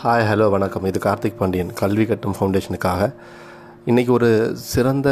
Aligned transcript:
Hi 0.00 0.24
hello 0.28 0.46
வணக்கம். 0.54 0.84
இது 0.88 0.98
கார்த்திக் 1.04 1.38
பாண்டியன் 1.38 1.70
கல்வி 1.78 2.04
கட்டும் 2.08 2.34
ஃபவுண்டேஷனுக்காக 2.36 3.02
இன்றைக்கி 3.90 4.10
ஒரு 4.16 4.28
சிறந்த 4.72 5.08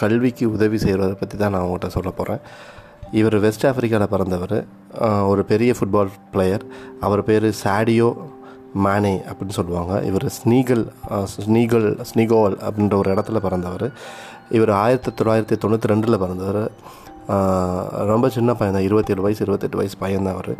கல்விக்கு 0.00 0.44
உதவி 0.54 0.78
செய்கிறத 0.84 1.16
பற்றி 1.22 1.36
தான் 1.42 1.52
நான் 1.54 1.64
உங்கள்கிட்ட 1.64 1.90
சொல்ல 1.96 2.10
போகிறேன் 2.20 2.40
இவர் 3.20 3.36
வெஸ்ட் 3.46 3.66
ஆஃப்ரிக்காவில் 3.70 4.12
பிறந்தவர். 4.14 4.56
ஒரு 5.32 5.44
பெரிய 5.50 5.74
ஃபுட்பால் 5.78 6.14
பிளேயர் 6.34 6.64
அவர் 7.08 7.24
பேர் 7.28 7.48
சாடியோ 7.62 8.08
மேனே 8.86 9.14
அப்படின்னு 9.28 9.58
சொல்லுவாங்க. 9.60 10.00
இவர் 10.10 10.26
ஸ்னீகல் 10.38 10.86
ஸ்னீகல் 11.44 11.88
ஸ்னீகோவல் 12.12 12.58
அப்படின்ற 12.66 12.96
ஒரு 13.02 13.12
இடத்துல 13.16 13.40
பிறந்தவர். 13.48 13.86
இவர் 14.58 14.74
ஆயிரத்தி 14.82 15.12
தொள்ளாயிரத்தி 15.20 15.58
தொண்ணூற்றி 15.64 15.94
ரெண்டில் 15.94 16.22
பிறந்தவர். 16.24 16.62
ரொம்ப 18.14 18.26
சின்ன 18.38 18.50
பையன் 18.60 18.76
தான் 18.78 18.88
இருபத்தேழு 18.90 19.26
வயசு 19.28 19.44
இருபத்தெட்டு 19.48 19.82
வயசு 19.82 20.04
பையன் 20.06 20.28
தான் 20.28 20.36
அவர். 20.38 20.54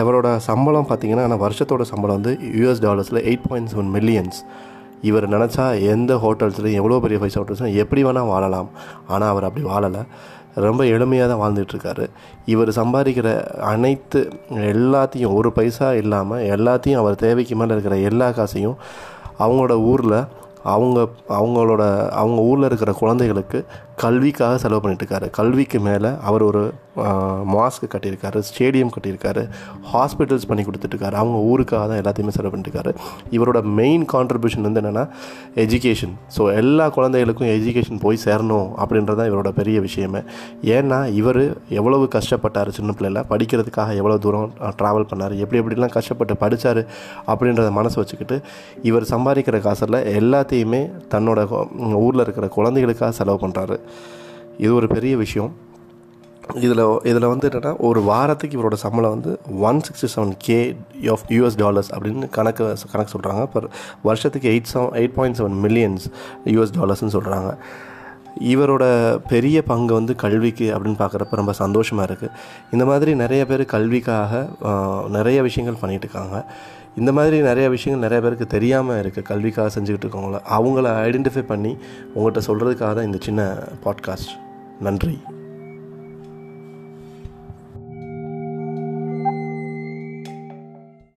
இவரோட 0.00 0.36
சம்பளம் 0.36 0.88
பார்த்தீங்கன்னா 0.88 1.22
ஆனால் 1.22 1.38
வருஷத்தோட 1.38 1.82
சம்பளம் 1.82 2.16
வந்து 2.22 2.38
யூஎஸ் 2.58 2.82
டாலர்ஸில் 2.82 3.22
எயிட் 3.24 3.48
பாயிண்ட் 3.48 3.70
செவன் 3.72 3.92
மில்லியன்ஸ் 3.94 4.38
இவர் 5.02 5.28
நினச்சா 5.28 5.80
எந்த 5.80 6.14
ஹோட்டல்ஸ்லையும் 6.14 6.80
எவ்வளோ 6.80 7.00
பெரிய 7.00 7.18
ஃபைவ் 7.20 7.36
ஹோட்டல்ஸ்லாம் 7.36 7.74
எப்படி 7.74 8.04
வேணால் 8.04 8.26
வாழலாம். 8.26 8.70
ஆனால் 9.06 9.28
அவர் 9.28 9.44
அப்படி 9.44 9.66
வாழலை. 9.66 10.06
ரொம்ப 10.54 10.84
எளிமையாக 10.84 11.28
தான் 11.28 11.40
வாழ்ந்துட்டுருக்காரு 11.42 12.08
இவர் 12.44 12.68
சம்பாதிக்கிற 12.68 13.48
அனைத்து 13.60 14.30
எல்லாத்தையும் 14.50 15.34
ஒரு 15.34 15.52
பைசா 15.52 15.92
இல்லாமல் 15.92 16.44
எல்லாத்தையும் 16.56 16.96
அவர் 16.96 17.14
தேவைக்கு 17.14 17.56
மேலே 17.56 17.72
இருக்கிற 17.72 17.96
எல்லா 17.96 18.30
காசையும் 18.30 18.76
அவங்களோட 19.38 19.84
ஊரில் 19.84 20.24
அவங்க 20.62 21.08
அவங்களோட 21.28 22.08
அவங்க 22.10 22.42
ஊரில் 22.42 22.64
இருக்கிற 22.64 22.92
குழந்தைகளுக்கு 22.92 23.64
கல்விக்காக 23.96 24.58
செலவு 24.58 24.80
பண்ணிட்டுருக்காரு 24.80 25.30
கல்விக்கு 25.30 25.80
மேலே 25.80 26.08
அவர் 26.22 26.42
ஒரு 26.42 26.72
மாஸ்க் 27.54 27.84
கட்டியிருக்காரு 27.94 28.40
ஸ்டேடியம் 28.48 28.92
கட்டியிருக்காரு 28.96 29.42
ஹாஸ்பிட்டல்ஸ் 29.92 30.46
பண்ணி 30.50 30.64
கொடுத்துட்ருக்காரு 30.68 31.16
அவங்க 31.22 31.38
ஊருக்காக 31.50 31.84
தான் 31.90 32.00
எல்லாத்தையுமே 32.02 32.34
செலவு 32.36 32.52
பண்ணிட்டுருக்காரு. 32.52 32.92
இவரோட 33.36 33.60
மெயின் 33.80 34.04
கான்ட்ரிபியூஷன் 34.14 34.66
வந்து 34.68 34.80
என்னென்னா 34.82 35.04
எஜுகேஷன் 35.64 36.14
ஸோ 36.36 36.42
எல்லா 36.60 36.86
குழந்தைகளுக்கும் 36.96 37.50
எஜுகேஷன் 37.56 38.02
போய் 38.04 38.22
சேரணும் 38.26 38.68
அப்படின்றது 38.82 39.18
தான் 39.20 39.30
இவரோட 39.30 39.52
பெரிய 39.60 39.80
விஷயமே. 39.86 40.22
ஏன்னா 40.76 41.00
இவர் 41.20 41.42
எவ்வளவு 41.80 42.04
கஷ்டப்பட்டார் 42.16 42.74
சின்ன 42.78 42.94
பிள்ளைல 42.98 43.22
படிக்கிறதுக்காக 43.32 43.94
எவ்வளோ 44.00 44.18
தூரம் 44.26 44.52
ட்ராவல் 44.80 45.08
பண்ணார் 45.12 45.34
எப்படி 45.42 45.60
எப்படிலாம் 45.62 45.94
கஷ்டப்பட்டு 45.98 46.36
படித்தார் 46.44 46.82
அப்படின்றத 47.32 47.70
மனசு 47.80 47.98
வச்சுக்கிட்டு 48.02 48.38
இவர் 48.90 49.10
சம்பாதிக்கிற 49.14 49.58
காசில் 49.66 49.98
எல்லாத்தையுமே 50.18 50.82
தன்னோட 51.14 51.40
ஊரில் 52.04 52.24
இருக்கிற 52.24 52.48
குழந்தைகளுக்காக 52.56 53.12
செலவு 53.20 53.38
பண்ணுறாரு 53.44 53.78
இது 54.64 54.72
ஒரு 54.74 54.88
பெரிய 54.96 55.14
விஷயம். 55.22 55.52
இதில் 56.54 57.00
இதில் 57.04 57.26
வந்து 57.26 57.48
என்னென்னா 57.48 57.76
ஒரு 57.78 58.02
வாரத்துக்கு 58.02 58.58
இவரோட 58.58 58.72
சம்பளம் 58.72 59.10
வந்து 59.10 59.38
one 59.58 59.80
sixty 59.80 60.08
seven 60.16 60.32
K 60.38 60.76
of 61.10 61.24
US 61.28 61.56
dollars 61.56 61.92
அப்படின்னு 61.94 62.28
கணக்கு 62.30 62.74
கணக்கு 62.92 63.18
சொல்கிறாங்க 63.18 63.44
பர் 63.44 63.68
வருஷத்துக்கு 64.02 64.48
eight 64.48 64.70
seven 64.74 64.92
eight 64.92 65.14
point 65.14 65.40
seven 65.40 65.58
millions 65.64 66.06
US 66.44 66.74
டாலர்ஸ்னு 66.80 67.14
சொல்கிறாங்க 67.16 67.58
இவரோட 68.40 68.84
பெரிய 69.28 69.62
பங்கு 69.62 69.94
வந்து 69.94 70.14
கல்விக்கு 70.14 70.74
அப்படின்னு 70.74 70.98
பார்க்குறப்ப 70.98 71.30
ரொம்ப 71.30 71.52
சந்தோஷமாக 71.52 72.12
இருக்குது 72.12 72.30
இந்த 72.72 72.84
மாதிரி 72.84 73.14
நிறைய 73.14 73.46
பேர் 73.46 73.64
கல்விக்காக 73.64 74.48
நிறைய 75.08 75.42
விஷயங்கள் 75.42 75.80
பண்ணிகிட்டு 75.82 76.06
இருக்காங்க. 76.08 76.46
இந்த 76.96 77.12
மாதிரி 77.12 77.40
நிறைய 77.40 77.68
விஷயங்கள் 77.68 78.08
நிறைய 78.08 78.22
பேருக்கு 78.22 78.46
தெரியாமல் 78.46 79.00
இருக்குது 79.02 79.22
கல்விக்காக 79.22 79.80
செஞ்சுக்கிட்டு 79.80 80.06
இருக்கவங்கள. 80.06 80.40
அவங்கள 80.58 80.86
ஐடென்டிஃபை 81.08 81.42
பண்ணி 81.42 81.76
உங்கள்கிட்ட 82.14 82.42
சொல்கிறதுக்காக 82.46 82.94
தான் 82.94 83.04
இந்த 83.04 83.18
சின்ன 83.20 83.54
பாட்காஸ்ட் 83.84 84.32
நன்றி. 84.80 85.18